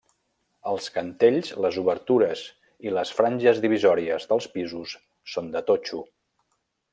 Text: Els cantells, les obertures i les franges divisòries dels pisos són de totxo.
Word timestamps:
Els 0.69 0.85
cantells, 0.93 1.51
les 1.65 1.77
obertures 1.81 2.41
i 2.87 2.95
les 2.95 3.11
franges 3.19 3.61
divisòries 3.67 4.27
dels 4.33 4.49
pisos 4.57 4.97
són 5.35 5.53
de 5.59 5.63
totxo. 5.69 6.03